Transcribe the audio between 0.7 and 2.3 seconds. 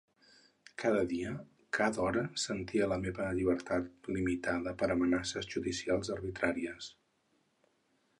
Cada dia, cada hora